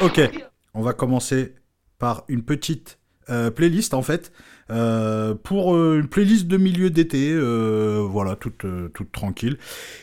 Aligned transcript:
Ok, 0.00 0.20
on 0.74 0.82
va 0.82 0.92
commencer 0.92 1.54
par 1.98 2.24
une 2.28 2.44
petite 2.44 2.98
euh, 3.30 3.50
playlist 3.50 3.94
en 3.94 4.02
fait. 4.02 4.32
Euh, 4.70 5.34
pour 5.34 5.74
euh, 5.74 5.98
une 5.98 6.08
playlist 6.08 6.46
de 6.46 6.56
milieu 6.56 6.90
d'été, 6.90 7.36
voilà, 8.08 8.36
toute, 8.36 8.64
toute 8.94 9.12
tranquille. 9.12 9.58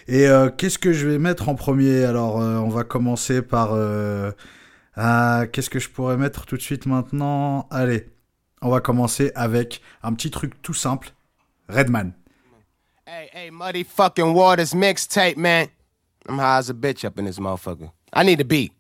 Et 0.08 0.28
qu'est-ce 0.58 0.80
que 0.80 0.92
je 0.92 1.08
vais 1.08 1.18
mettre 1.20 1.50
en 1.50 1.56
premier? 1.56 2.04
Alors, 2.04 2.36
on 2.36 2.70
va 2.70 2.84
commencer 2.84 3.42
par... 3.42 3.78
ah, 4.96 5.46
qu'est-ce 5.52 5.70
que 5.70 5.80
je 5.80 5.90
pourrais 5.90 6.18
mettre 6.18 6.46
tout 6.46 6.58
de 6.58 6.62
suite 6.62 6.86
maintenant? 6.86 7.68
Allez, 7.72 8.08
on 8.62 8.70
va 8.70 8.82
commencer 8.82 9.32
avec 9.36 9.82
un 10.04 10.14
petit 10.14 10.32
truc 10.32 10.62
tout 10.62 10.74
simple. 10.74 11.14
Redman. 11.68 12.16
Hey, 13.06 13.30
hey, 13.32 13.50
Muddy 13.50 13.84
fucking 13.84 14.34
Waters 14.34 14.74
mixtape, 14.74 15.38
man. 15.38 15.70
I'm 16.28 16.38
high 16.38 16.58
as 16.58 16.70
a 16.70 16.74
bitch 16.74 17.06
up 17.06 17.20
in 17.20 17.26
this 17.26 17.40
motherfucker. 17.40 17.92
I 18.14 18.24
need 18.24 18.42
a 18.42 18.46
beat. 18.46 18.72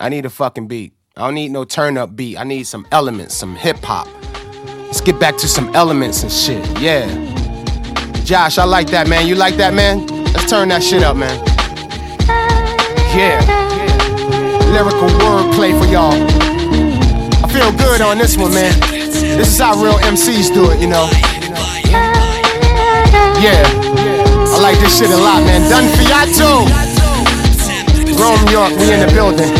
I 0.00 0.08
need 0.08 0.26
a 0.26 0.30
fucking 0.30 0.66
beat. 0.68 0.92
I 1.16 1.22
don't 1.26 1.34
need 1.34 1.50
no 1.50 1.64
turn 1.64 1.96
up 1.96 2.16
beat. 2.16 2.36
I 2.36 2.44
need 2.44 2.64
some 2.64 2.86
elements, 2.90 3.34
some 3.34 3.54
hip 3.54 3.78
hop. 3.82 4.08
Let's 4.86 5.00
get 5.00 5.18
back 5.20 5.36
to 5.38 5.48
some 5.48 5.74
elements 5.74 6.22
and 6.22 6.32
shit. 6.32 6.64
Yeah. 6.80 7.06
Josh, 8.24 8.58
I 8.58 8.64
like 8.64 8.88
that, 8.88 9.08
man. 9.08 9.26
You 9.26 9.34
like 9.34 9.56
that, 9.56 9.74
man? 9.74 10.06
Let's 10.32 10.48
turn 10.50 10.68
that 10.68 10.82
shit 10.82 11.02
up, 11.02 11.16
man. 11.16 11.36
Yeah. 13.16 13.38
Lyrical 14.72 15.08
wordplay 15.20 15.78
for 15.78 15.90
y'all. 15.90 16.14
I 17.44 17.48
feel 17.52 17.70
good 17.76 18.00
on 18.00 18.18
this 18.18 18.36
one, 18.36 18.52
man. 18.52 18.78
This 18.80 19.48
is 19.48 19.58
how 19.58 19.80
real 19.80 19.94
MCs 19.98 20.52
do 20.52 20.70
it, 20.70 20.80
you 20.80 20.88
know. 20.88 21.08
Yeah. 23.40 23.62
I 24.54 24.58
like 24.60 24.78
this 24.78 24.98
shit 24.98 25.10
a 25.10 25.16
lot, 25.16 25.42
man. 25.42 25.68
Done 25.68 25.88
Fiato. 25.98 26.64
Rome, 28.18 28.46
York, 28.48 28.70
we 28.78 28.92
in 28.92 29.00
the 29.00 29.10
building. 29.12 29.52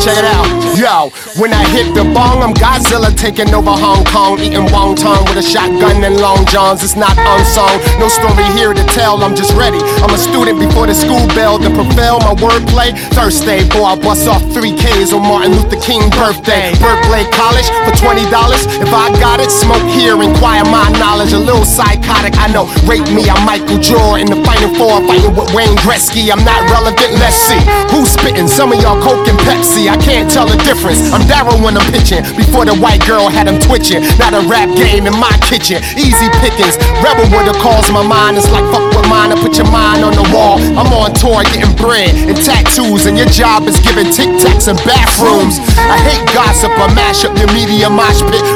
Check 0.00 0.16
it 0.16 0.24
out. 0.24 0.46
Yo, 0.78 1.10
when 1.38 1.54
I 1.54 1.62
hit 1.70 1.94
the 1.94 2.02
bong, 2.10 2.42
I'm 2.42 2.52
Godzilla 2.52 3.14
taking 3.14 3.54
over 3.54 3.70
Hong 3.70 4.02
Kong, 4.10 4.42
eating 4.42 4.66
wonton 4.74 5.22
with 5.30 5.38
a 5.38 5.46
shotgun 5.46 6.02
and 6.02 6.18
long 6.18 6.44
johns. 6.50 6.82
It's 6.82 6.98
not 6.98 7.14
unsung, 7.14 7.78
no 8.02 8.10
story 8.10 8.42
here 8.58 8.74
to 8.74 8.84
tell. 8.90 9.22
I'm 9.22 9.38
just 9.38 9.54
ready. 9.54 9.78
I'm 10.02 10.10
a 10.10 10.18
student 10.18 10.58
before 10.58 10.90
the 10.90 10.94
school 10.94 11.22
bell 11.38 11.58
to 11.62 11.70
propel 11.70 12.18
my 12.26 12.34
wordplay. 12.34 12.90
Thursday, 13.14 13.62
boy, 13.70 13.86
I 13.86 13.96
bust 13.96 14.26
off 14.26 14.42
three 14.50 14.74
Ks 14.74 15.14
on 15.14 15.22
Martin 15.22 15.54
Luther 15.54 15.78
King 15.78 16.10
birthday. 16.18 16.74
Berkeley 16.82 17.22
College 17.30 17.70
for 17.86 17.94
twenty 17.94 18.26
dollars. 18.34 18.66
If 18.82 18.90
I 18.90 19.14
got 19.22 19.38
it, 19.38 19.50
smoke 19.50 19.86
here, 19.94 20.18
inquire 20.18 20.66
my 20.66 20.90
knowledge. 20.98 21.32
A 21.32 21.38
little 21.38 21.64
psychotic, 21.64 22.34
I 22.34 22.50
know. 22.50 22.66
Rate 22.90 23.06
me, 23.14 23.30
I'm 23.30 23.46
Michael 23.46 23.78
Jordan. 23.78 24.26
In 24.26 24.28
the 24.34 24.40
final 24.42 24.74
four, 24.74 24.98
fighting 25.06 25.30
with 25.38 25.54
Wayne 25.54 25.78
Gretzky. 25.86 26.34
I'm 26.34 26.42
not 26.42 26.66
relevant. 26.74 27.14
Let's 27.22 27.38
see 27.38 27.62
who's 27.94 28.10
spitting. 28.10 28.50
Some 28.50 28.74
of 28.74 28.82
y'all 28.82 28.98
Coke 28.98 29.28
and 29.30 29.38
Pepsi. 29.46 29.86
I 29.86 29.96
can't 30.02 30.26
tell 30.26 30.48
the 30.48 30.58
difference. 30.66 31.12
I'm 31.14 31.27
Daryl 31.28 31.60
when 31.60 31.76
I'm 31.76 31.84
pitching. 31.92 32.24
Before 32.34 32.64
the 32.64 32.74
white 32.80 33.04
girl 33.04 33.28
had 33.28 33.46
him 33.46 33.60
twitching. 33.60 34.00
Not 34.16 34.32
a 34.32 34.42
rap 34.48 34.72
game 34.72 35.04
in 35.04 35.14
my 35.20 35.30
kitchen. 35.44 35.84
Easy 36.00 36.32
pickings. 36.40 36.80
Rebel 37.04 37.28
that 37.28 37.54
calls 37.60 37.92
my 37.92 38.00
mind. 38.02 38.40
It's 38.40 38.48
like 38.48 38.64
fuck 38.72 38.88
with 38.96 39.04
mine. 39.12 39.30
I 39.30 39.36
put 39.36 39.60
your 39.60 39.68
mind 39.68 40.02
on 40.02 40.16
the 40.16 40.24
wall. 40.32 40.56
I'm 40.74 40.88
on 40.96 41.12
tour 41.12 41.44
getting 41.52 41.76
bread 41.76 42.16
and 42.16 42.36
tattoos, 42.40 43.04
and 43.04 43.20
your 43.20 43.28
job 43.28 43.68
is 43.68 43.76
giving 43.84 44.08
tic 44.08 44.32
tacs 44.40 44.66
and 44.72 44.80
bathrooms. 44.88 45.60
I 45.76 46.00
hate 46.00 46.24
gossip. 46.32 46.72
I 46.80 46.88
mash 46.96 47.28
up 47.28 47.36
your 47.36 47.52
media 47.52 47.92
mosh 47.92 48.24
pit. 48.32 48.47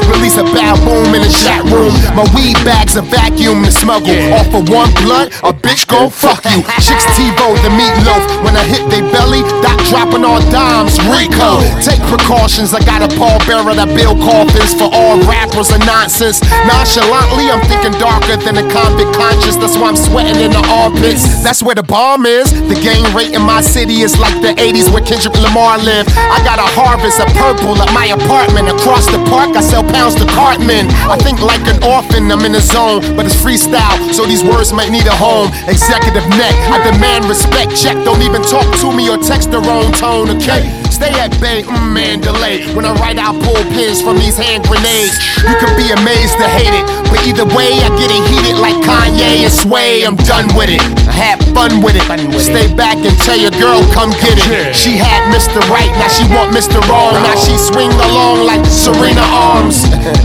In 1.13 1.21
the 1.21 1.29
chat 1.29 1.61
room. 1.69 1.93
My 2.17 2.25
weed 2.33 2.57
bag's 2.65 2.95
a 2.97 3.01
vacuum 3.01 3.63
to 3.63 3.71
smuggle. 3.71 4.17
Off 4.33 4.49
of 4.53 4.69
one 4.69 4.89
blunt, 5.05 5.33
a 5.45 5.53
bitch 5.53 5.87
gon' 5.87 6.09
fuck 6.09 6.43
you. 6.49 6.65
Chicks 6.83 7.05
TiVo 7.13 7.53
the 7.61 7.71
meatloaf. 7.73 8.23
When 8.43 8.57
I 8.57 8.65
hit 8.65 8.89
they 8.89 9.01
belly, 9.13 9.45
doc 9.61 9.77
dropping 9.89 10.25
all 10.25 10.41
dimes. 10.49 10.97
Rico, 11.09 11.61
take 11.85 12.01
precautions. 12.09 12.73
I 12.73 12.81
got 12.81 13.05
a 13.05 13.09
pallbearer 13.13 13.77
that 13.77 13.89
build 13.93 14.19
coffins 14.21 14.73
for 14.73 14.89
all 14.89 15.21
rappers 15.29 15.69
and 15.69 15.83
nonsense. 15.85 16.41
Nonchalantly, 16.65 17.49
I'm 17.53 17.61
thinking 17.69 17.93
darker 18.01 18.37
than 18.41 18.57
a 18.57 18.65
convict 18.73 19.13
conscious. 19.13 19.55
That's 19.55 19.77
why 19.77 19.93
I'm 19.93 19.99
sweating 19.99 20.41
in 20.41 20.51
the 20.51 20.63
armpits. 20.73 21.43
That's 21.45 21.61
where 21.61 21.75
the 21.75 21.85
bomb 21.85 22.25
is. 22.25 22.49
The 22.67 22.77
gang 22.81 23.05
rate 23.13 23.33
in 23.33 23.41
my 23.41 23.61
city 23.61 24.01
is 24.01 24.17
like 24.17 24.33
the 24.41 24.57
80s 24.57 24.89
where 24.89 25.03
Kendrick 25.05 25.37
Lamar 25.37 25.77
lived. 25.77 26.09
I 26.17 26.41
got 26.41 26.57
a 26.57 26.67
harvest 26.73 27.21
of 27.21 27.29
purple 27.37 27.77
at 27.77 27.91
my 27.93 28.09
apartment. 28.09 28.69
Across 28.69 29.13
the 29.13 29.21
park, 29.29 29.55
I 29.55 29.61
sell 29.61 29.83
pounds 29.83 30.15
to 30.15 30.25
Cartman. 30.33 30.89
I 31.03 31.17
think 31.19 31.41
like 31.43 31.63
an 31.67 31.83
orphan, 31.83 32.31
I'm 32.31 32.45
in 32.47 32.53
the 32.55 32.63
zone, 32.63 33.03
but 33.15 33.25
it's 33.25 33.35
freestyle, 33.35 33.99
so 34.15 34.25
these 34.25 34.43
words 34.43 34.71
might 34.71 34.89
need 34.89 35.05
a 35.05 35.15
home. 35.15 35.51
Executive 35.67 36.23
neck, 36.39 36.55
I 36.71 36.79
demand 36.79 37.27
respect. 37.27 37.75
Check, 37.75 37.99
don't 38.07 38.23
even 38.23 38.41
talk 38.41 38.63
to 38.79 38.87
me 38.95 39.11
or 39.11 39.19
text 39.19 39.51
the 39.51 39.59
wrong 39.59 39.91
tone, 39.91 40.31
okay? 40.39 40.63
Stay 40.87 41.11
at 41.19 41.35
bay, 41.43 41.67
mm, 41.67 41.91
man, 41.91 42.21
delay. 42.21 42.63
When 42.71 42.85
I 42.85 42.95
write, 43.03 43.19
I 43.19 43.35
pull 43.43 43.59
pins 43.75 43.99
from 43.99 44.15
these 44.15 44.39
hand 44.39 44.63
grenades. 44.63 45.19
You 45.43 45.51
could 45.59 45.75
be 45.75 45.91
amazed 45.91 46.39
to 46.39 46.47
hate 46.47 46.71
it, 46.71 46.85
but 47.11 47.19
either 47.27 47.43
way, 47.51 47.83
I 47.83 47.91
get 47.99 48.07
it 48.07 48.23
heated 48.31 48.57
like 48.63 48.79
Kanye 48.87 49.43
and 49.43 49.51
Sway. 49.51 50.07
I'm 50.07 50.15
done 50.23 50.47
with 50.55 50.71
it. 50.71 50.79
I 51.03 51.11
had 51.11 51.37
fun 51.51 51.83
with 51.83 51.99
it. 51.99 52.05
Stay 52.39 52.71
back 52.79 52.95
and 53.03 53.11
tell 53.27 53.35
your 53.35 53.51
girl, 53.59 53.83
come 53.91 54.15
get 54.23 54.39
it. 54.39 54.71
She 54.71 54.95
had 54.95 55.19
Mr. 55.35 55.59
Right, 55.67 55.91
now 55.99 56.07
she 56.07 56.23
want 56.31 56.55
Mr. 56.55 56.79
Wrong. 56.87 57.11
Now 57.19 57.35
she 57.35 57.59
swing 57.59 57.91
along 58.07 58.47
like 58.47 58.63
Serena 58.63 59.27
Arms. 59.35 59.83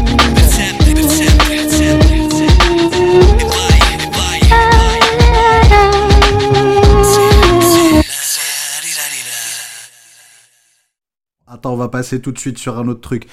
passer 11.88 12.20
tout 12.20 12.32
de 12.32 12.38
suite 12.38 12.58
sur 12.58 12.78
un 12.78 12.88
autre 12.88 13.00
truc. 13.00 13.26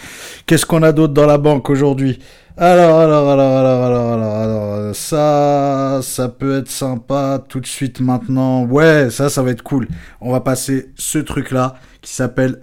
Qu'est-ce 0.45 0.65
qu'on 0.65 0.83
a 0.83 0.91
d'autre 0.91 1.13
dans 1.13 1.25
la 1.25 1.37
banque 1.37 1.69
aujourd'hui? 1.69 2.19
Alors, 2.57 2.99
alors, 3.01 3.29
alors, 3.29 3.57
alors, 3.57 3.83
alors, 3.83 4.13
alors, 4.13 4.35
alors, 4.35 4.95
ça, 4.95 5.99
ça 6.01 6.29
peut 6.29 6.59
être 6.59 6.71
sympa 6.71 7.43
tout 7.49 7.59
de 7.59 7.65
suite 7.65 7.99
maintenant. 7.99 8.63
Ouais, 8.63 9.09
ça, 9.09 9.29
ça 9.29 9.43
va 9.43 9.51
être 9.51 9.61
cool. 9.61 9.87
On 10.21 10.31
va 10.31 10.39
passer 10.39 10.89
ce 10.95 11.19
truc-là 11.19 11.75
qui 12.01 12.13
s'appelle 12.13 12.61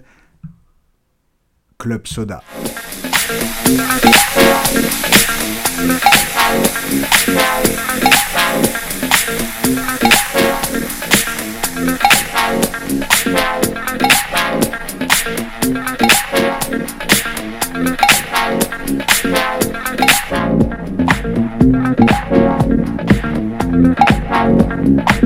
Club 1.77 2.07
Soda. 2.07 2.41
Bye. 24.83 25.22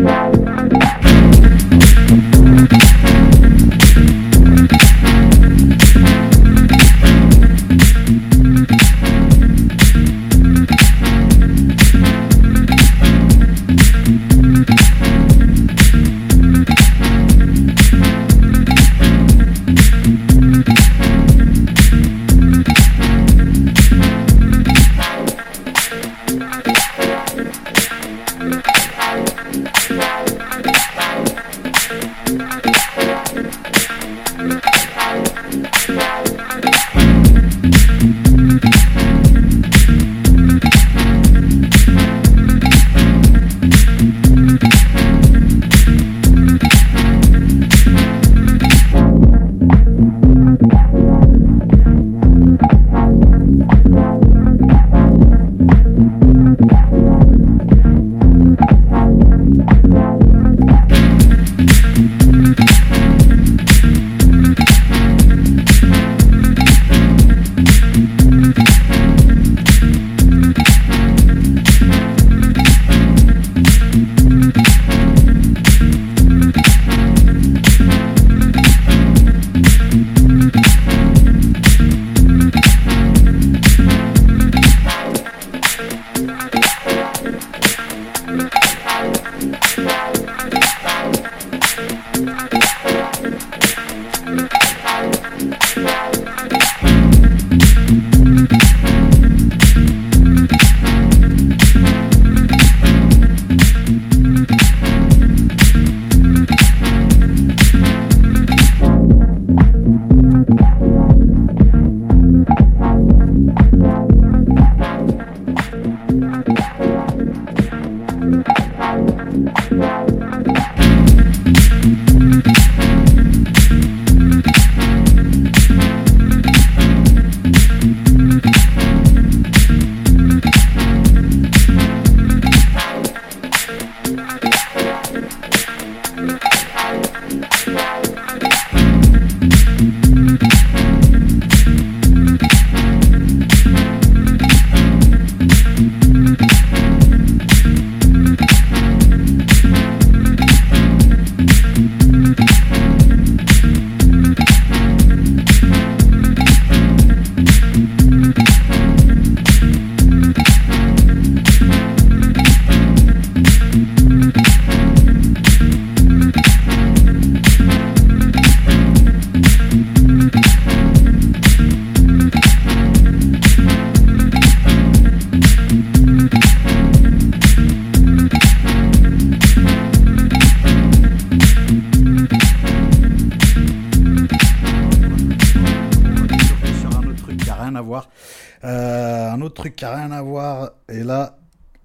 Et 190.90 191.04
là, 191.04 191.38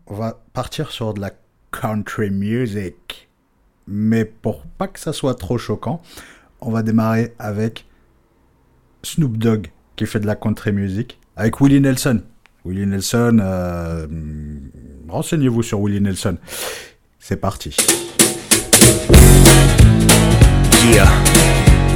on 0.07 0.15
va 0.15 0.41
partir 0.53 0.91
sur 0.91 1.15
de 1.15 1.21
la 1.21 1.31
country 1.71 2.31
music. 2.31 3.29
Mais 3.87 4.25
pour 4.25 4.63
pas 4.63 4.89
que 4.89 5.01
ça 5.01 5.13
soit 5.13 5.35
trop 5.35 5.59
choquant, 5.59 6.03
on 6.61 6.71
va 6.71 6.83
démarrer 6.83 7.35
avec 7.39 7.85
Snoop 9.03 9.37
Dogg 9.37 9.69
qui 9.97 10.07
fait 10.07 10.21
de 10.21 10.27
la 10.27 10.37
country 10.37 10.73
music 10.73 11.19
avec 11.37 11.61
Willie 11.61 11.81
Nelson. 11.81 12.23
Willie 12.65 12.87
Nelson, 12.87 13.39
euh, 13.41 14.07
renseignez-vous 15.09 15.63
sur 15.63 15.81
Willie 15.81 16.01
Nelson. 16.01 16.37
C'est 17.19 17.37
parti. 17.37 17.77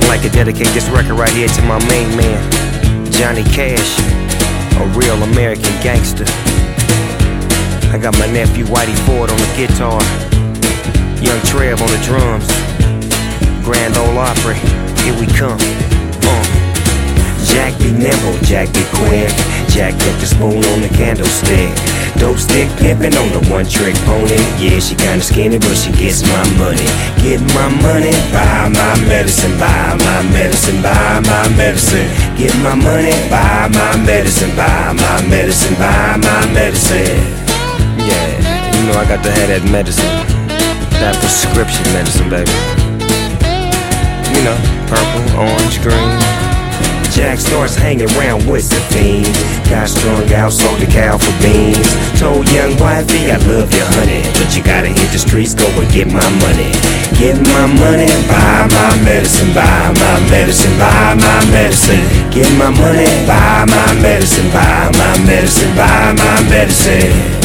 Like 0.09 0.23
dedicate 0.31 0.73
this 0.73 0.89
record 0.89 1.19
right 1.19 1.33
here 1.33 1.49
to 1.49 1.63
my 1.63 1.79
main 1.89 2.17
man, 2.17 2.41
Johnny 3.11 3.43
Cash, 3.43 3.99
a 4.79 4.87
real 4.97 5.21
American 5.25 5.73
gangster. 5.83 6.25
I 7.97 7.99
got 7.99 8.13
my 8.19 8.27
nephew 8.27 8.67
Whitey 8.67 8.93
Ford 9.09 9.31
on 9.31 9.39
the 9.41 9.53
guitar, 9.57 9.97
young 11.25 11.41
Trev 11.49 11.81
on 11.81 11.89
the 11.89 11.97
drums, 12.05 12.45
Grand 13.65 13.97
Ole 13.97 14.21
Opry, 14.21 14.61
here 15.01 15.17
we 15.17 15.25
come. 15.33 15.57
Uh. 16.21 16.45
Jack 17.49 17.73
be 17.81 17.89
nimble, 17.97 18.37
Jack 18.45 18.69
be 18.77 18.85
quick. 18.93 19.33
Jack 19.73 19.97
put 19.97 20.13
the 20.21 20.29
spoon 20.29 20.61
on 20.77 20.85
the 20.85 20.93
candlestick. 20.93 21.73
Dope 22.21 22.37
stick 22.37 22.69
pimpin' 22.77 23.17
on 23.17 23.33
the 23.33 23.41
one 23.49 23.65
trick 23.65 23.97
pony. 24.05 24.37
Yeah, 24.61 24.77
she 24.77 24.95
kinda 24.95 25.25
skinny, 25.25 25.57
but 25.57 25.73
she 25.73 25.89
gets 25.97 26.21
my 26.21 26.45
money. 26.61 26.85
Get 27.25 27.41
my 27.57 27.73
money, 27.81 28.13
buy 28.29 28.69
my 28.77 28.93
medicine, 29.09 29.57
buy 29.57 29.97
my 29.97 30.21
medicine, 30.37 30.83
buy 30.83 31.25
my 31.25 31.49
medicine. 31.57 32.05
Get 32.37 32.53
my 32.61 32.75
money, 32.77 33.17
buy 33.33 33.73
my 33.73 33.97
medicine, 34.05 34.55
buy 34.55 34.93
my 34.93 35.27
medicine, 35.33 35.75
buy 35.81 36.21
my 36.21 36.45
medicine. 36.53 37.46
I 38.97 39.05
got 39.05 39.23
to 39.25 39.31
have 39.31 39.53
that 39.53 39.65
medicine. 39.69 40.09
That 41.05 41.13
prescription 41.21 41.85
medicine, 41.93 42.33
baby. 42.33 42.49
You 44.33 44.41
know, 44.41 44.57
purple, 44.89 45.21
orange, 45.37 45.85
green. 45.85 46.17
Jack 47.13 47.37
starts 47.37 47.77
hanging 47.77 48.09
around 48.17 48.49
with 48.49 48.65
the 48.73 48.81
fiends. 48.89 49.37
Got 49.69 49.93
strung 49.93 50.25
out, 50.33 50.49
sold 50.49 50.81
the 50.81 50.89
cow 50.89 51.21
for 51.21 51.37
beans. 51.45 51.93
Told 52.17 52.49
young 52.49 52.73
wifey, 52.81 53.29
I 53.29 53.37
love 53.45 53.69
you, 53.69 53.85
honey. 54.01 54.25
But 54.33 54.57
you 54.57 54.65
gotta 54.65 54.89
hit 54.89 55.13
the 55.13 55.21
streets, 55.21 55.53
go 55.53 55.69
and 55.77 55.93
get 55.93 56.09
my 56.09 56.25
money. 56.41 56.73
Get 57.21 57.37
my 57.53 57.69
money, 57.69 58.09
buy 58.33 58.65
my 58.65 58.93
medicine, 59.05 59.53
buy 59.53 59.93
my 59.93 60.17
medicine, 60.33 60.73
buy 60.81 61.13
my 61.21 61.41
medicine. 61.53 62.01
Get 62.33 62.49
my 62.57 62.73
money, 62.73 63.05
buy 63.29 63.69
my 63.69 63.93
medicine, 64.01 64.49
buy 64.57 64.89
my 64.97 65.21
medicine, 65.29 65.69
buy 65.76 66.17
my 66.17 66.49
medicine. 66.49 67.36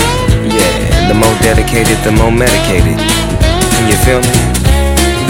The 1.08 1.16
more 1.16 1.36
dedicated, 1.42 1.98
the 2.04 2.12
more 2.12 2.32
medicated. 2.32 2.98
Can 2.98 3.86
you 3.90 3.98
feel 4.06 4.22
me? 4.22 4.38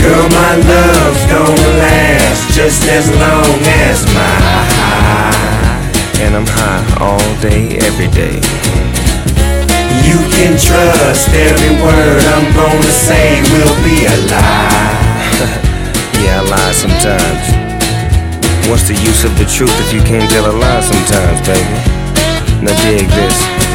Girl, 0.02 0.28
my 0.34 0.56
love's 0.58 1.24
gonna 1.30 1.70
last 1.78 2.52
just 2.58 2.84
as 2.90 3.06
long 3.22 3.60
as 3.86 4.02
my 4.14 4.36
high. 4.76 6.22
And 6.24 6.36
I'm 6.36 6.48
high 6.48 6.84
all 7.00 7.28
day, 7.40 7.78
every 7.86 8.10
day. 8.10 8.42
You 10.02 10.18
can 10.34 10.58
trust 10.58 11.30
every 11.30 11.74
word 11.80 12.24
I'm 12.34 12.50
gonna 12.56 12.96
say 13.08 13.42
will 13.54 13.76
be 13.86 14.06
a 14.10 14.18
lie. 14.34 15.22
yeah, 16.24 16.42
I 16.42 16.50
lie 16.50 16.74
sometimes. 16.74 17.46
What's 18.70 18.88
the 18.88 18.96
use 18.96 19.24
of 19.24 19.38
the 19.38 19.46
truth 19.46 19.74
if 19.86 19.94
you 19.94 20.02
can't 20.02 20.30
tell 20.32 20.50
a 20.50 20.56
lie 20.56 20.82
sometimes, 20.82 21.40
baby? 21.46 21.78
Now 22.66 22.76
dig 22.82 23.08
this. 23.10 23.71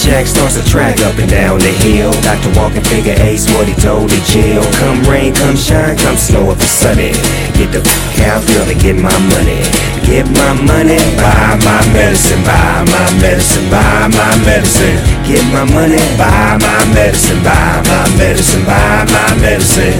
Jack 0.00 0.26
starts 0.26 0.56
to 0.56 0.64
track 0.64 1.00
up 1.02 1.18
and 1.18 1.30
down 1.30 1.58
the 1.58 1.72
hill. 1.84 2.12
Dr. 2.22 2.48
Walking 2.56 2.84
figure 2.84 3.16
ace 3.20 3.48
what 3.52 3.68
he 3.68 3.74
told 3.74 4.10
the 4.10 4.20
jail. 4.28 4.62
Come 4.80 5.02
rain, 5.04 5.34
come 5.34 5.56
shine, 5.56 5.96
come 5.98 6.16
snow 6.16 6.50
if 6.50 6.60
it's 6.62 6.72
sunny. 6.72 7.12
Get 7.58 7.72
the 7.72 7.82
f 7.84 8.20
out 8.26 8.42
field 8.44 8.68
and 8.68 8.80
get 8.80 8.96
my 8.96 9.12
money. 9.32 9.62
Get 10.02 10.26
my 10.26 10.52
money, 10.66 10.98
buy 11.16 11.56
my 11.62 11.80
medicine, 11.94 12.42
buy 12.42 12.84
my 12.84 13.06
medicine, 13.22 13.68
buy 13.70 14.08
my 14.10 14.32
medicine. 14.44 14.98
Get 15.24 15.44
my 15.54 15.64
money, 15.70 16.00
buy 16.18 16.58
my 16.58 16.80
medicine, 16.92 17.38
buy 17.44 17.82
my 17.86 18.04
medicine, 18.18 18.64
buy 18.64 19.06
my 19.06 19.28
medicine. 19.40 19.94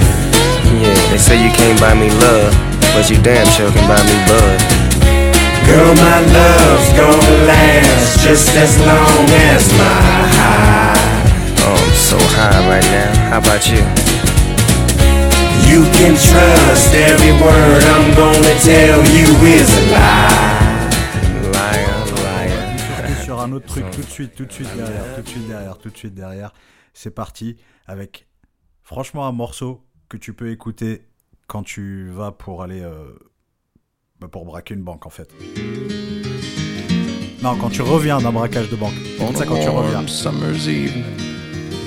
Yeah, 0.82 0.96
they 1.10 1.18
say 1.18 1.38
you 1.38 1.50
can't 1.54 1.78
buy 1.78 1.94
me 1.94 2.10
love, 2.10 2.52
but 2.92 3.08
you 3.08 3.16
damn 3.22 3.46
sure 3.54 3.70
can 3.70 3.86
buy 3.86 4.02
me 4.02 4.16
bud. 4.26 4.91
Girl, 5.66 5.94
my 5.94 6.20
love's 6.20 6.92
gonna 6.98 7.46
last 7.46 8.20
just 8.20 8.54
as 8.56 8.78
long 8.80 9.24
as 9.50 9.72
my 9.78 10.02
high. 10.38 10.96
Oh, 11.64 11.74
I'm 11.74 11.94
so 11.94 12.18
high 12.36 12.60
right 12.68 12.88
now. 12.90 13.30
How 13.30 13.38
about 13.38 13.66
you? 13.70 13.82
You 15.70 15.84
can 15.96 16.14
trust 16.16 16.92
every 16.94 17.32
word 17.40 17.82
I'm 17.94 18.14
gonna 18.14 18.54
tell 18.60 19.00
you 19.16 19.28
is 19.56 19.70
a 19.70 19.82
lie. 19.92 20.90
Liar, 21.54 22.06
liar. 22.26 23.24
Sur 23.24 23.40
un 23.40 23.52
autre 23.52 23.66
truc 23.66 23.90
tout 23.92 24.02
de 24.02 24.10
suite, 24.10 24.34
tout 24.34 24.44
de 24.44 24.52
suite 24.52 24.76
derrière, 24.76 25.14
tout 25.14 25.22
de 25.22 25.28
suite 25.28 25.48
derrière, 25.48 25.78
tout 25.78 25.90
de 25.90 25.96
suite 25.96 26.14
derrière. 26.14 26.52
C'est 26.92 27.14
parti 27.14 27.56
avec 27.86 28.26
franchement 28.82 29.26
un 29.26 29.32
morceau 29.32 29.86
que 30.08 30.16
tu 30.16 30.34
peux 30.34 30.50
écouter 30.50 31.06
quand 31.46 31.62
tu 31.62 32.10
vas 32.10 32.32
pour 32.32 32.62
aller 32.62 32.82
euh, 32.82 33.12
bah, 34.22 34.28
pour 34.30 34.44
braquer 34.44 34.74
une 34.74 34.82
banque 34.82 35.04
en 35.04 35.10
fait. 35.10 35.28
Non, 37.42 37.56
quand 37.56 37.70
tu 37.70 37.82
reviens 37.82 38.20
d'un 38.20 38.30
braquage 38.30 38.70
de 38.70 38.76
banque. 38.76 38.94
Écoute 39.20 39.36
ça 39.36 39.44
quand 39.44 39.60
tu 39.60 39.68
reviens. 39.68 40.06
summer's 40.06 40.68
evening 40.68 41.04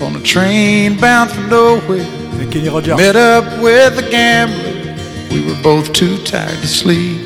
on 0.01 0.15
a 0.15 0.19
train 0.19 0.97
bound 0.99 1.31
for 1.31 1.41
nowhere. 1.47 2.05
C'est 2.37 2.49
Kenny 2.49 2.67
Rogers. 2.67 2.97
Met 2.97 3.15
up 3.15 3.45
with 3.61 3.97
a 3.97 4.09
gambler. 4.11 4.73
We 5.31 5.45
were 5.45 5.61
both 5.63 5.93
too 5.93 6.17
tired 6.25 6.59
to 6.59 6.67
sleep, 6.67 7.25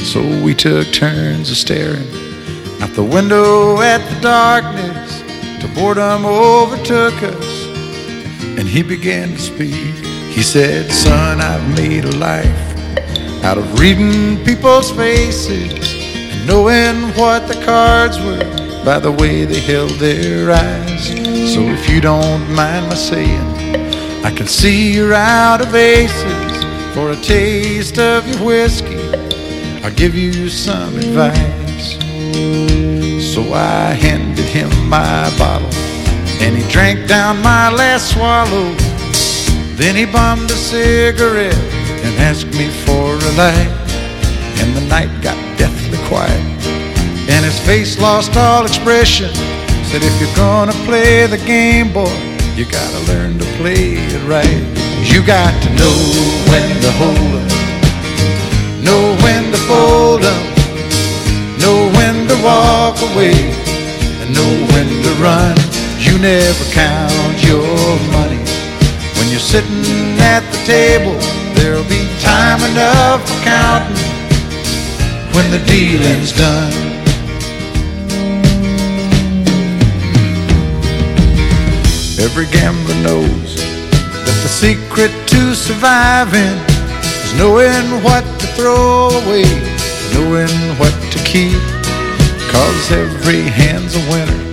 so 0.00 0.20
we 0.42 0.54
took 0.54 0.90
turns 0.92 1.50
of 1.50 1.58
staring 1.58 2.08
out 2.80 2.94
the 2.94 3.04
window 3.04 3.80
at 3.82 4.00
the 4.08 4.20
darkness. 4.22 5.22
Till 5.60 5.68
boredom 5.74 6.24
overtook 6.24 7.14
us, 7.22 7.66
and 8.58 8.66
he 8.66 8.82
began 8.82 9.32
to 9.32 9.38
speak. 9.38 9.94
He 10.34 10.42
said, 10.42 10.90
"Son, 10.90 11.40
I've 11.42 11.66
made 11.76 12.04
a 12.04 12.16
life 12.16 12.65
out 13.46 13.58
of 13.58 13.78
reading 13.78 14.44
people's 14.44 14.90
faces 14.90 15.94
and 15.94 16.46
knowing 16.48 16.96
what 17.14 17.46
the 17.46 17.54
cards 17.64 18.18
were 18.18 18.42
by 18.84 18.98
the 18.98 19.12
way 19.12 19.44
they 19.44 19.60
held 19.60 19.92
their 20.00 20.50
eyes. 20.50 21.06
So 21.54 21.60
if 21.60 21.88
you 21.88 22.00
don't 22.00 22.42
mind 22.52 22.88
my 22.88 22.96
saying, 22.96 23.46
I 24.24 24.32
can 24.32 24.48
see 24.48 24.92
you're 24.92 25.14
out 25.14 25.60
of 25.60 25.72
aces. 25.76 26.64
For 26.92 27.12
a 27.12 27.16
taste 27.22 28.00
of 28.00 28.26
your 28.26 28.44
whiskey, 28.44 28.98
I'll 29.84 29.94
give 29.94 30.16
you 30.16 30.48
some 30.48 30.96
advice. 30.96 31.92
So 33.32 33.42
I 33.54 33.94
handed 33.94 34.46
him 34.46 34.70
my 34.88 35.32
bottle, 35.38 35.72
and 36.42 36.56
he 36.56 36.68
drank 36.68 37.06
down 37.06 37.40
my 37.42 37.70
last 37.70 38.12
swallow. 38.12 38.74
Then 39.76 39.94
he 39.94 40.04
bummed 40.04 40.50
a 40.50 40.54
cigarette 40.54 41.75
and 42.06 42.14
asked 42.22 42.46
me 42.54 42.70
for 42.86 43.18
a 43.18 43.32
light. 43.34 43.72
And 44.62 44.74
the 44.76 44.86
night 44.88 45.10
got 45.22 45.36
deathly 45.58 45.98
quiet, 46.06 46.44
and 47.28 47.44
his 47.44 47.58
face 47.66 47.98
lost 48.00 48.36
all 48.36 48.64
expression. 48.64 49.30
Said, 49.90 50.02
if 50.02 50.14
you're 50.20 50.36
gonna 50.36 50.76
play 50.88 51.26
the 51.26 51.38
game, 51.38 51.92
boy, 51.92 52.16
you 52.54 52.64
gotta 52.64 53.00
learn 53.10 53.38
to 53.38 53.44
play 53.58 53.98
it 53.98 54.22
right. 54.24 54.62
You 55.12 55.24
got 55.24 55.52
to 55.62 55.68
know 55.76 55.98
when 56.50 56.68
to 56.84 56.90
hold 57.02 57.34
up, 57.42 57.52
know 58.82 59.02
when 59.22 59.52
to 59.52 59.60
fold 59.68 60.24
up, 60.24 60.44
know 61.60 61.90
when 61.98 62.26
to 62.28 62.36
walk 62.42 62.96
away, 63.12 63.36
and 64.20 64.28
know 64.34 64.52
when 64.72 64.88
to 65.04 65.12
run. 65.22 65.56
You 65.98 66.18
never 66.18 66.64
count 66.72 67.36
your 67.44 67.76
money 68.16 68.42
when 69.16 69.28
you're 69.30 69.48
sitting 69.54 70.16
at 70.18 70.42
the 70.52 70.60
table. 70.64 71.45
There'll 71.56 71.88
be 71.88 72.06
time 72.20 72.60
enough 72.70 73.20
for 73.28 73.38
counting 73.44 73.96
when 75.34 75.50
the 75.50 75.62
dealing's 75.66 76.32
done. 76.32 76.72
Every 82.18 82.46
gambler 82.46 82.94
knows 83.02 83.56
that 83.56 84.38
the 84.42 84.48
secret 84.48 85.12
to 85.28 85.54
surviving 85.54 86.56
is 87.02 87.32
knowing 87.38 88.02
what 88.02 88.24
to 88.40 88.46
throw 88.56 89.08
away, 89.22 89.48
knowing 90.14 90.56
what 90.78 90.94
to 91.12 91.18
keep. 91.24 91.60
Cause 92.52 92.92
every 92.92 93.42
hand's 93.42 93.94
a 93.96 94.00
winner 94.10 94.46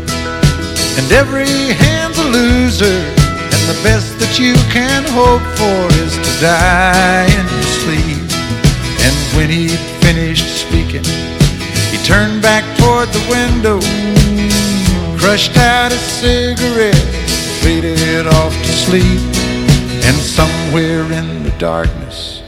and 0.97 1.11
every 1.11 1.47
hand's 1.73 2.17
a 2.17 2.23
loser. 2.23 3.22
The 3.73 3.89
best 3.89 4.19
that 4.19 4.37
you 4.37 4.53
can 4.69 5.03
hope 5.17 5.41
for 5.57 5.81
is 6.05 6.13
to 6.13 6.33
die 6.39 7.25
in 7.25 7.45
your 7.49 7.69
sleep. 7.81 8.21
And 9.01 9.15
when 9.35 9.49
he 9.49 9.67
finished 10.05 10.45
speaking, 10.61 11.03
he 11.89 11.97
turned 12.05 12.41
back 12.41 12.63
toward 12.77 13.09
the 13.09 13.23
window, 13.33 13.81
crushed 15.17 15.57
out 15.57 15.91
a 15.91 15.97
cigarette, 15.97 16.95
faded 17.63 18.27
off 18.27 18.53
to 18.53 18.71
sleep. 18.85 19.19
And 20.05 20.15
somewhere 20.21 21.11
in 21.11 21.43
the 21.43 21.55
darkness, 21.57 22.43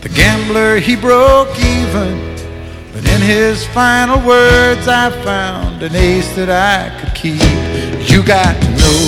the 0.00 0.08
gambler 0.08 0.78
he 0.78 0.96
broke 0.96 1.54
even. 1.60 2.34
But 2.92 3.04
in 3.06 3.20
his 3.20 3.66
final 3.66 4.18
words, 4.26 4.88
I 4.88 5.10
found 5.22 5.82
an 5.82 5.94
ace 5.94 6.34
that 6.36 6.48
I 6.48 6.88
could 6.98 7.14
keep. 7.14 7.42
You 8.08 8.22
got 8.22 8.54
to 8.60 8.70
know 8.70 9.00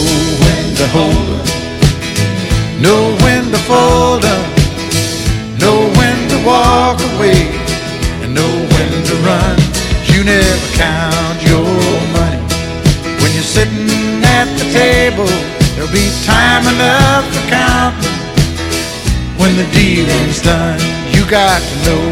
when 0.43 0.66
to 0.77 0.87
hold 0.89 1.29
'em, 1.37 2.83
know 2.83 3.03
when 3.25 3.51
to 3.51 3.59
fold 3.69 4.25
'em, 4.25 4.43
know 5.59 5.79
when 5.99 6.19
to 6.29 6.39
walk 6.45 6.99
away, 7.11 7.49
and 8.23 8.35
know 8.35 8.53
when 8.75 8.93
to 9.09 9.15
run. 9.29 9.57
You 10.13 10.25
never 10.25 10.69
count 10.75 11.39
your 11.51 11.65
money 12.19 12.43
when 13.21 13.31
you're 13.37 13.53
sitting 13.59 14.23
at 14.25 14.49
the 14.59 14.67
table. 14.83 15.31
There'll 15.75 15.93
be 15.93 16.09
time 16.27 16.65
enough 16.75 17.25
for 17.33 17.45
counting 17.49 18.19
when 19.39 19.57
the 19.57 19.67
dealing's 19.73 20.41
done. 20.43 20.81
You 21.15 21.25
got 21.25 21.61
to 21.71 21.77
know 21.87 22.07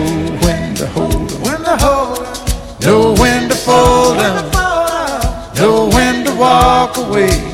when 0.44 0.74
to 0.80 0.86
hold 0.96 1.32
'em, 1.32 1.40
when 1.46 1.60
to 1.68 1.76
hold 1.84 2.18
'em, 2.18 2.36
know 2.84 3.02
when 3.22 3.48
to 3.50 3.56
fold 3.66 4.18
'em, 4.18 4.44
know 5.58 5.76
when 5.96 6.24
to 6.24 6.32
walk 6.34 6.96
away, 6.96 7.53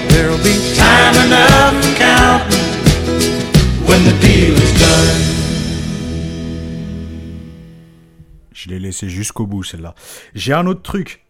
Laissé 8.91 9.07
jusqu'au 9.07 9.45
bout 9.47 9.63
celle-là. 9.63 9.95
J'ai 10.35 10.51
un 10.51 10.67
autre 10.67 10.81
truc. 10.81 11.25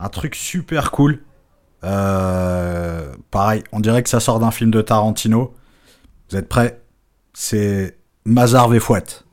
Un 0.00 0.08
truc 0.08 0.34
super 0.34 0.90
cool. 0.90 1.22
Euh, 1.84 3.12
pareil, 3.30 3.62
on 3.70 3.80
dirait 3.80 4.02
que 4.02 4.08
ça 4.08 4.18
sort 4.18 4.40
d'un 4.40 4.50
film 4.50 4.70
de 4.70 4.80
Tarantino. 4.80 5.54
Vous 6.30 6.38
êtes 6.38 6.48
prêts? 6.48 6.80
C'est 7.34 7.98
Mazar 8.24 8.70
Fouette. 8.80 9.26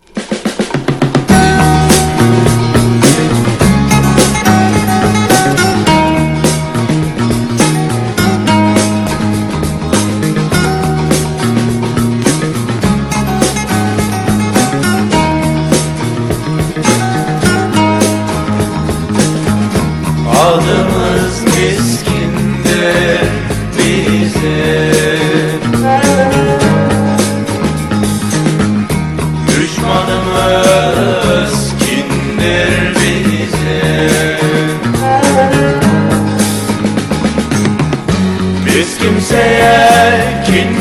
Biz 39.49 40.78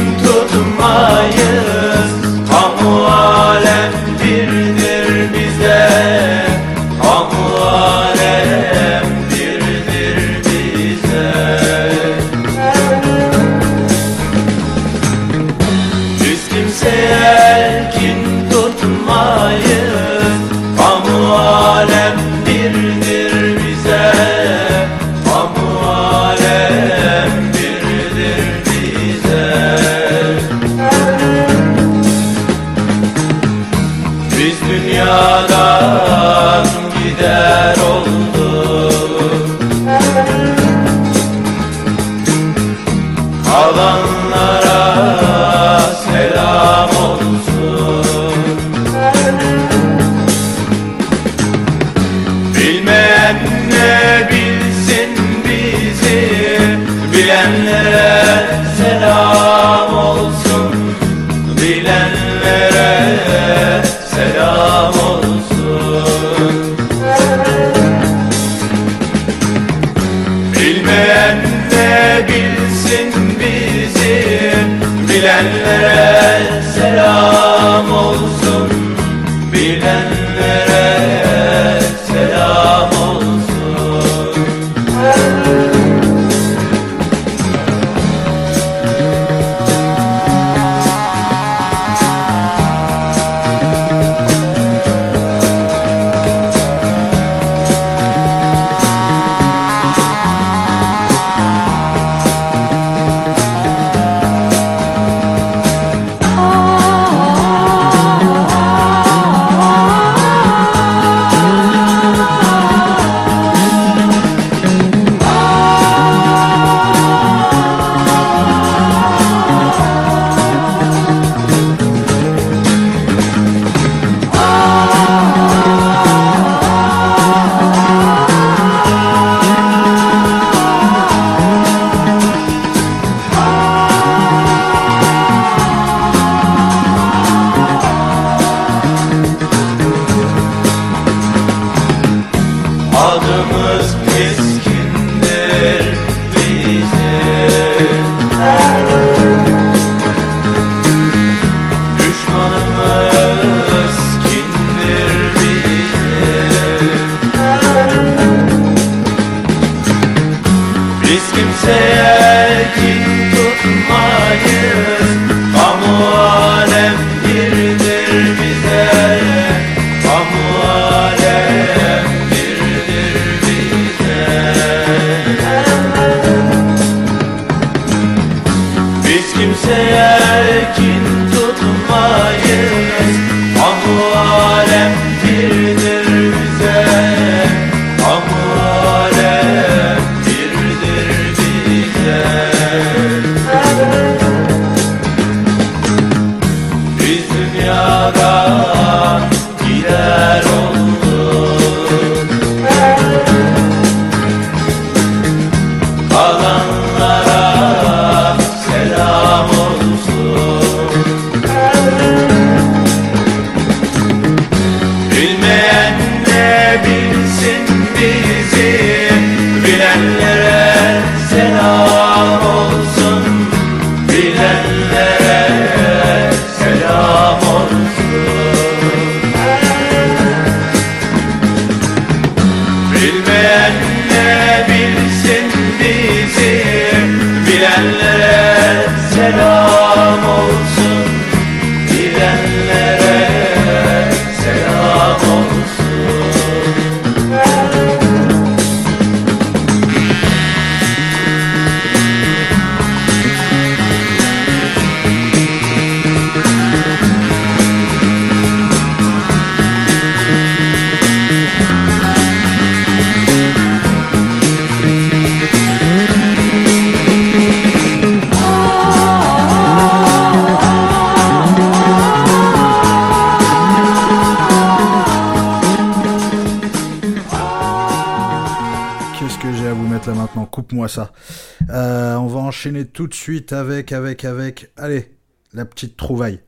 tout 282.99 283.07
de 283.07 283.15
suite 283.15 283.53
avec, 283.53 283.93
avec, 283.93 284.25
avec, 284.25 284.73
allez, 284.77 285.15
la 285.53 285.65
petite 285.65 285.97
trouvaille. 285.97 286.41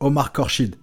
Omar 0.00 0.32
Korchid. 0.32 0.74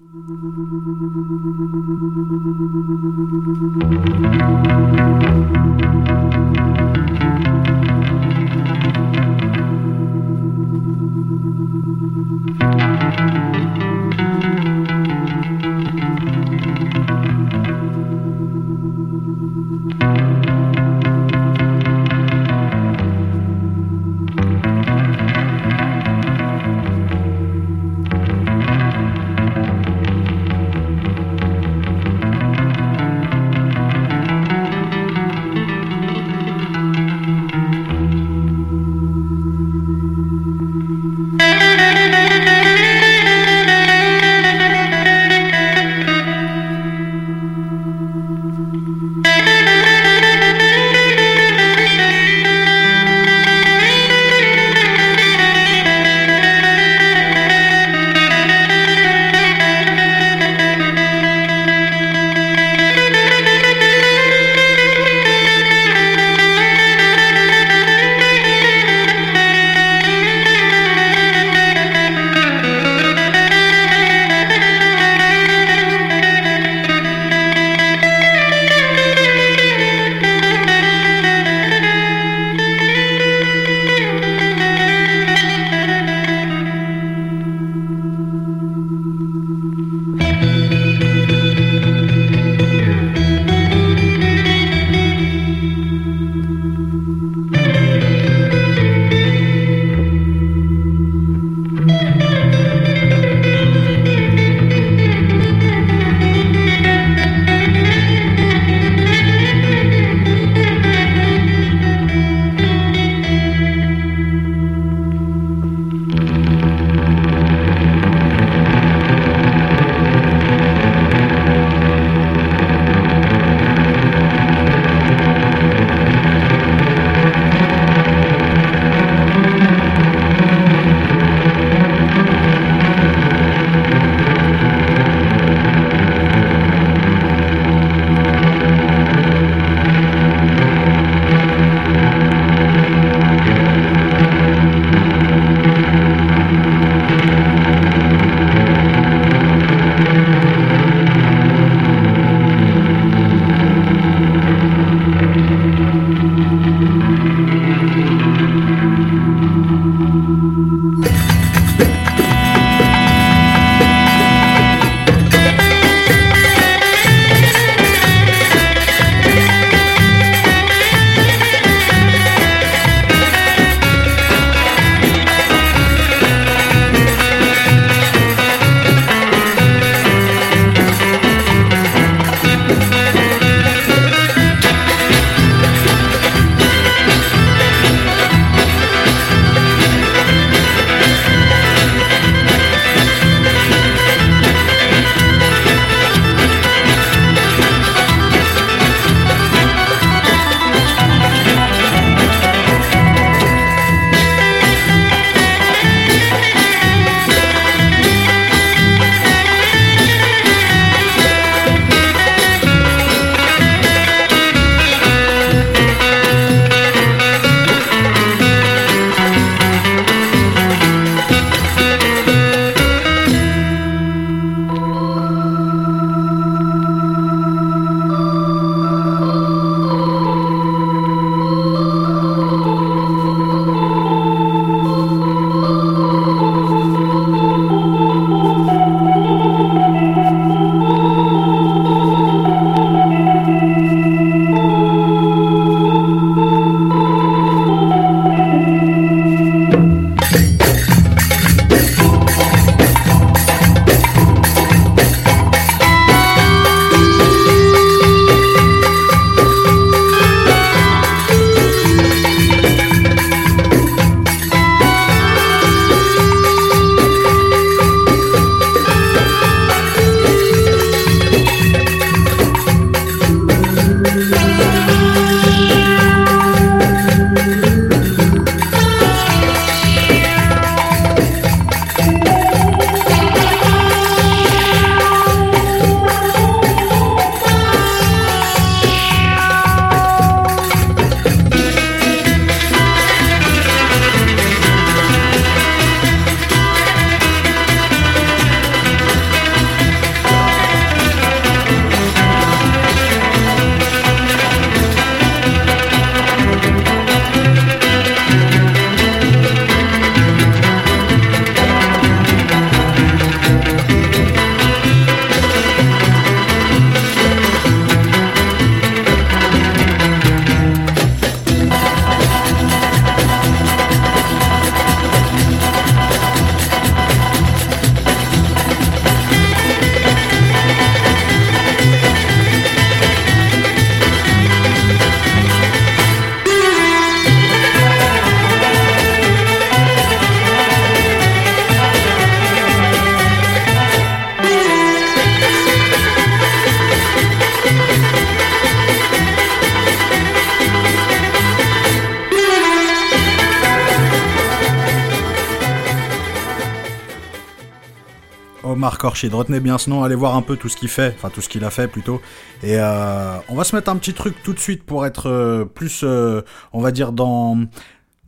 Retenez 359.09 359.59
bien 359.59 359.77
ce 359.77 359.89
nom, 359.89 360.03
allez 360.03 360.15
voir 360.15 360.35
un 360.35 360.41
peu 360.41 360.55
tout 360.57 360.69
ce 360.69 360.77
qu'il 360.77 360.89
fait, 360.89 361.13
enfin 361.15 361.29
tout 361.29 361.41
ce 361.41 361.49
qu'il 361.49 361.63
a 361.63 361.69
fait 361.69 361.87
plutôt. 361.87 362.21
Et 362.63 362.77
euh, 362.79 363.37
on 363.49 363.55
va 363.55 363.63
se 363.63 363.75
mettre 363.75 363.89
un 363.89 363.97
petit 363.97 364.13
truc 364.13 364.35
tout 364.43 364.53
de 364.53 364.59
suite 364.59 364.83
pour 364.83 365.05
être 365.05 365.27
euh, 365.29 365.65
plus, 365.65 366.01
euh, 366.03 366.41
on 366.73 366.81
va 366.81 366.91
dire, 366.91 367.11
dans 367.11 367.57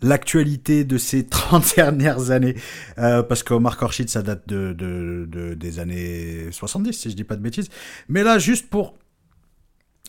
l'actualité 0.02 0.84
de 0.84 0.98
ces 0.98 1.26
30 1.30 1.76
dernières 1.76 2.32
années. 2.32 2.56
Euh, 2.98 3.22
parce 3.24 3.44
qu'Omar 3.44 3.78
Korshid, 3.78 4.10
ça 4.10 4.22
date 4.22 4.48
de, 4.48 4.74
de, 4.74 5.26
de- 5.30 5.54
des 5.54 5.80
années 5.80 6.52
70, 6.52 6.94
si 6.94 7.10
je 7.12 7.15
dis 7.15 7.24
pas 7.24 7.36
de 7.36 7.41
bêtises. 7.41 7.70
Mais 8.10 8.24
là, 8.24 8.39
juste 8.39 8.70
pour... 8.70 8.96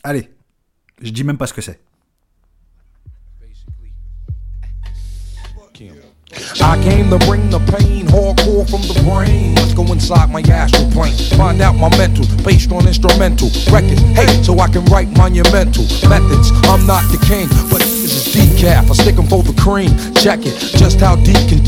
Allez, 0.03 0.29
je 1.01 1.11
dis 1.11 1.23
même 1.23 1.37
pas 1.37 1.47
ce 1.47 1.53
que 1.53 1.61
c'est. 1.61 1.79
I 6.61 6.81
came 6.83 7.09
to 7.09 7.19
bring 7.27 7.49
the 7.49 7.59
pain 7.59 8.07
hardcore 8.07 8.69
from 8.69 8.81
the 8.81 8.99
brain. 9.05 9.55
Let's 9.55 9.73
go 9.73 9.83
inside 9.91 10.31
my 10.31 10.41
astral 10.41 10.89
plane. 10.91 11.13
Find 11.37 11.61
out 11.61 11.75
my 11.75 11.89
mental, 11.97 12.25
based 12.43 12.71
on 12.71 12.87
instrumental 12.87 13.49
records. 13.71 14.01
Hey, 14.17 14.41
so 14.43 14.59
I 14.59 14.67
can 14.67 14.85
write 14.85 15.09
monumental 15.17 15.85
methods. 16.09 16.51
I'm 16.69 16.85
not 16.85 17.03
the 17.11 17.19
king, 17.25 17.47
but 17.69 17.79
this 17.79 18.03
is 18.03 18.35
decaf. 18.35 18.89
I 18.89 18.93
stick 18.93 19.17
'em 19.17 19.27
for 19.27 19.43
the 19.43 19.53
cream. 19.61 19.91
Check 20.15 20.45
it, 20.45 20.55
just 20.77 20.99
how 20.99 21.15
deep 21.17 21.41
can 21.49 21.61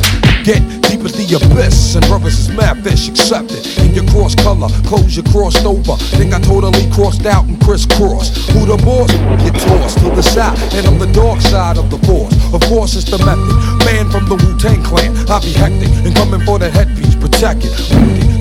get. 0.45 0.61
Deep 0.85 1.01
as 1.01 1.17
the 1.17 1.25
abyss. 1.33 1.95
And 1.97 2.05
brothers 2.05 2.37
is 2.37 2.49
mad 2.53 2.77
fish, 2.85 3.09
accept 3.09 3.51
it. 3.51 3.65
In 3.81 3.97
your 3.97 4.05
cross 4.13 4.35
color, 4.35 4.69
clothes 4.85 5.17
you 5.17 5.23
crossed 5.33 5.65
over. 5.65 5.97
Think 6.15 6.33
I 6.33 6.39
totally 6.39 6.85
crossed 6.93 7.25
out 7.25 7.45
and 7.49 7.59
crisscrossed. 7.59 8.53
Who 8.53 8.69
the 8.69 8.77
boss? 8.85 9.09
Get 9.41 9.57
tossed 9.65 9.97
to 9.99 10.13
the 10.13 10.21
side. 10.21 10.55
And 10.77 10.85
on 10.85 10.99
the 11.01 11.09
dark 11.11 11.41
side 11.41 11.77
of 11.77 11.89
the 11.89 11.97
force. 12.05 12.31
Of 12.53 12.61
course, 12.69 12.95
it's 12.95 13.09
the 13.09 13.17
method. 13.25 13.49
Man 13.83 14.05
from 14.13 14.29
the 14.29 14.37
Wu 14.37 14.53
Tang 14.61 14.81
clan. 14.85 15.11
I 15.27 15.41
be 15.41 15.51
hectic 15.51 15.89
and 16.05 16.15
coming 16.15 16.45
for 16.45 16.59
the 16.59 16.69
headpiece. 16.69 17.15
Protect 17.17 17.65
it. 17.65 17.73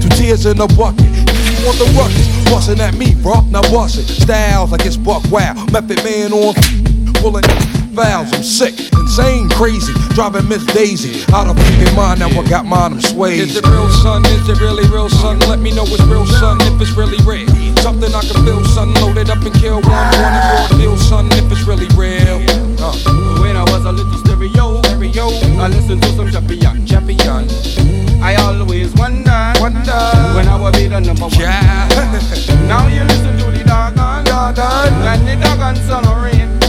Two 0.05 0.13
tears 0.21 0.45
in 0.45 0.61
a 0.61 0.69
bucket. 0.77 1.09
You 1.09 1.65
want 1.65 1.81
the 1.81 1.89
ruckus? 1.97 2.29
Bustin' 2.53 2.81
at 2.81 2.95
me, 2.95 3.17
bro. 3.17 3.41
Now 3.49 3.65
bust 3.73 3.99
it. 3.99 4.07
Styles 4.07 4.71
like 4.71 4.85
it's 4.85 4.99
buck 5.01 5.25
wow. 5.33 5.57
Method 5.73 6.05
man 6.05 6.33
on. 6.33 6.55
Pulling 7.25 7.45
fouls. 7.95 8.33
I'm 8.33 8.43
sick, 8.43 8.75
insane, 8.93 9.49
crazy. 9.51 9.95
Driving 10.15 10.49
Miss 10.49 10.65
Daisy 10.67 11.23
out 11.33 11.47
of 11.47 11.57
fucking 11.57 11.95
mind. 11.95 12.21
Now 12.21 12.29
I 12.29 12.43
got 12.49 12.67
mine. 12.67 12.95
I'm 12.95 13.01
swayed. 13.01 13.41
Is 13.41 13.57
it 13.57 13.67
real, 13.67 13.89
son? 14.03 14.25
Is 14.27 14.49
it 14.49 14.61
really 14.61 14.87
real, 14.91 15.09
son? 15.09 15.39
Let 15.51 15.61
me 15.61 15.71
know 15.71 15.85
it's 15.87 16.03
real, 16.03 16.27
son, 16.27 16.59
if 16.63 16.81
it's 16.81 16.93
really 16.93 17.19
real. 17.25 17.49
Something 17.79 18.13
I 18.15 18.21
can 18.21 18.45
feel, 18.45 18.65
son. 18.65 18.93
Load 18.95 19.19
it 19.19 19.31
up 19.31 19.43
and 19.43 19.55
kill 19.55 19.81
one. 19.81 20.07
One 20.19 20.35
and 20.35 20.69
four 20.69 20.79
feel, 20.79 20.97
son, 20.97 21.29
if 21.33 21.51
it's 21.51 21.63
really 21.63 21.89
real. 21.97 22.43
Uh. 22.83 22.95
When 23.41 23.57
I 23.57 23.63
was 23.71 23.85
a 23.85 23.93
little 23.93 24.19
stereo, 24.19 24.83
stereo, 24.83 25.29
I 25.63 25.69
listened 25.69 26.03
to 26.03 26.09
some 26.17 26.31
champion, 26.31 26.87
champion. 26.87 27.49
I 28.23 28.37
always 28.37 28.93
wonder, 28.95 29.53
wonder 29.61 30.01
when 30.35 30.49
I 30.49 30.57
will 30.59 30.73
be 30.73 30.89
the 30.89 31.01
number 31.01 31.29
one. 31.29 31.39
Yeah. 31.39 31.89
Now 32.67 32.89
you 32.89 33.05
listen 33.05 33.37
to 33.39 33.51
the 33.51 33.65
doggone, 33.65 34.25
doggone, 34.25 34.93
and 35.05 35.29
the 35.29 35.37
doggone 35.45 35.77
son 35.77 36.07
of 36.07 36.23
rain. 36.23 36.64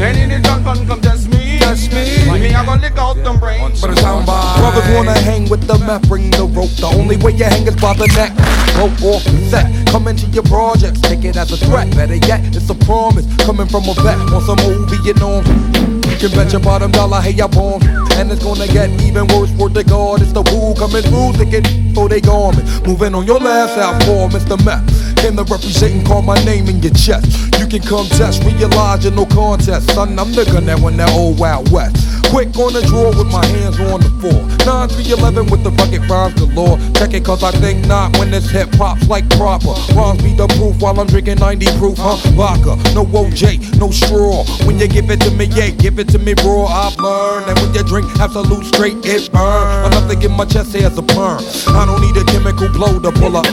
And 0.00 0.16
in 0.16 0.28
the 0.30 0.38
gun 0.38 0.62
come 0.86 1.00
test 1.00 1.28
me, 1.28 1.58
test 1.58 1.92
me. 1.92 2.24
Like 2.28 2.40
me, 2.40 2.54
I 2.54 2.64
gonna 2.64 2.80
lick 2.80 2.96
out 2.96 3.16
them 3.16 3.40
brains. 3.40 3.80
But 3.80 3.90
it's 3.90 4.00
how 4.00 4.24
Brothers 4.24 4.94
wanna 4.94 5.18
hang 5.18 5.48
with 5.48 5.66
the 5.66 5.76
map, 5.78 6.02
bring 6.02 6.30
the 6.30 6.44
rope. 6.44 6.70
The 6.70 6.86
only 6.86 7.16
way 7.16 7.32
you 7.32 7.44
hang 7.44 7.66
is 7.66 7.74
by 7.74 7.94
the 7.94 8.06
neck. 8.14 8.30
Rope 8.78 8.94
off 9.02 9.24
the 9.24 9.50
set, 9.50 9.66
come 9.88 10.06
into 10.06 10.26
your 10.28 10.44
projects, 10.44 11.00
take 11.00 11.24
it 11.24 11.36
as 11.36 11.50
a 11.50 11.56
threat. 11.56 11.90
Better 11.96 12.14
yet, 12.14 12.40
it's 12.54 12.70
a 12.70 12.76
promise 12.86 13.26
coming 13.44 13.66
from 13.66 13.88
a 13.88 13.94
vet 13.94 14.18
on 14.30 14.40
some 14.46 14.58
movie, 14.62 15.02
you 15.02 15.14
know. 15.14 15.42
You 15.42 15.97
can 16.18 16.30
bet 16.32 16.52
your 16.52 16.60
bottom 16.60 16.90
dollar, 16.90 17.20
hey, 17.20 17.40
I 17.40 17.46
bomb. 17.46 17.82
And 18.18 18.30
it's 18.32 18.42
gonna 18.42 18.66
get 18.66 18.90
even 19.02 19.26
worse, 19.28 19.50
word 19.52 19.74
to 19.74 19.84
God. 19.84 20.20
It's 20.20 20.32
the 20.32 20.42
woo 20.42 20.74
coming 20.74 21.02
through, 21.02 21.38
thinking, 21.38 21.94
so 21.94 22.08
they 22.08 22.20
garment. 22.20 22.66
Moving 22.86 23.14
on 23.14 23.24
your 23.26 23.38
last 23.38 23.78
out 23.78 24.02
for 24.02 24.28
Mr. 24.28 24.58
Meth. 24.64 24.82
Came 25.18 25.36
to 25.36 25.44
represent 25.44 25.94
and 25.94 26.06
call 26.06 26.22
my 26.22 26.38
name 26.44 26.68
in 26.68 26.82
your 26.82 26.92
chest. 26.94 27.26
You 27.58 27.66
can 27.66 27.82
come 27.82 28.06
test, 28.18 28.42
realize 28.42 29.04
you're 29.04 29.12
no 29.12 29.26
contest. 29.26 29.90
Son, 29.94 30.18
I'm 30.18 30.32
the 30.32 30.44
gun 30.44 30.66
that 30.66 30.80
won 30.80 30.96
that 30.96 31.10
old 31.14 31.38
Wild 31.38 31.70
West. 31.70 31.96
Quick 32.30 32.54
on 32.58 32.72
the 32.74 32.82
draw 32.82 33.08
with 33.08 33.30
my 33.32 33.44
hands 33.46 33.80
on 33.80 34.00
the 34.00 34.10
floor. 34.20 34.44
9 34.66 34.88
3 34.88 35.12
11 35.12 35.46
with 35.50 35.64
the 35.64 35.70
bucket 35.70 36.02
rhymes 36.10 36.34
galore. 36.34 36.78
Check 36.94 37.14
it 37.14 37.24
cause 37.24 37.42
I 37.42 37.50
think 37.52 37.86
not 37.86 38.16
when 38.18 38.30
this 38.30 38.50
hip 38.50 38.68
hop's 38.74 39.08
like 39.08 39.28
proper. 39.30 39.72
Rhymes 39.94 40.22
be 40.22 40.34
the 40.34 40.46
proof 40.58 40.80
while 40.82 40.98
I'm 41.00 41.06
drinking 41.06 41.38
90 41.38 41.66
proof, 41.78 41.96
huh? 41.96 42.16
Vodka, 42.36 42.76
no 42.92 43.06
OJ, 43.06 43.78
no 43.78 43.90
straw. 43.90 44.44
When 44.66 44.78
you 44.78 44.88
give 44.88 45.10
it 45.10 45.20
to 45.22 45.30
me, 45.30 45.46
yeah, 45.46 45.70
give 45.70 45.98
it 45.98 46.07
to 46.08 46.18
me 46.18 46.34
raw. 46.44 46.66
I've 46.66 46.96
learned 46.98 47.46
that 47.46 47.60
when 47.60 47.74
you 47.74 47.82
drink 47.84 48.06
absolute 48.18 48.64
straight, 48.64 48.96
it 49.04 49.30
burn. 49.32 49.86
Enough 49.86 50.08
to 50.10 50.16
get 50.16 50.30
my 50.30 50.44
chest 50.44 50.74
hair 50.74 50.88
a 50.88 51.02
perm. 51.02 51.40
I 51.68 51.84
don't 51.86 52.00
need 52.00 52.16
a 52.16 52.24
chemical 52.24 52.68
blow 52.68 52.98
to 52.98 53.12
pull 53.12 53.36
up. 53.36 53.46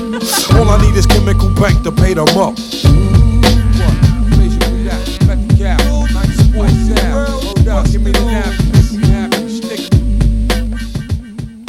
All 0.56 0.70
I 0.70 0.78
need 0.82 0.96
is 0.96 1.06
chemical 1.06 1.50
bank 1.56 1.84
to 1.84 1.92
pay 1.92 2.14
them 2.14 2.28
up. 2.38 2.56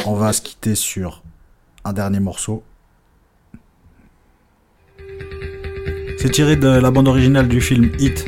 On 0.05 0.15
va 0.15 0.33
se 0.33 0.41
quitter 0.41 0.75
sur 0.75 1.21
un 1.83 1.93
dernier 1.93 2.19
morceau. 2.19 2.63
C'est 6.19 6.31
tiré 6.31 6.55
de 6.55 6.67
la 6.67 6.91
bande 6.91 7.07
originale 7.07 7.47
du 7.47 7.61
film 7.61 7.91
Hit. 7.99 8.25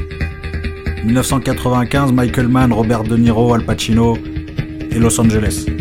1995, 1.04 2.12
Michael 2.14 2.50
Mann, 2.50 2.72
Robert 2.72 3.04
De 3.04 3.18
Niro, 3.18 3.54
Al 3.54 3.64
Pacino 3.64 4.18
et 4.92 5.00
Los 5.00 5.20
Angeles. 5.20 5.79